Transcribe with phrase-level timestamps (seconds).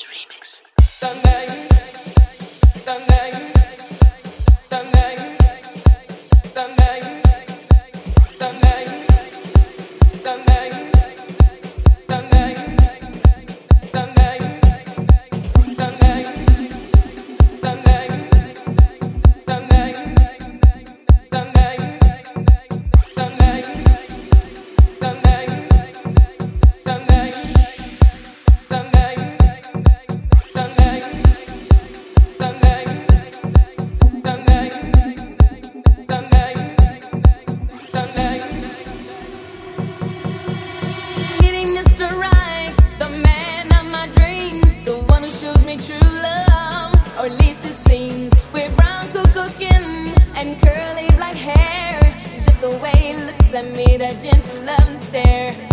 [0.00, 0.62] Remix.
[54.14, 55.71] Thank you.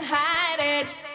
[0.00, 1.07] Be Famous Remix.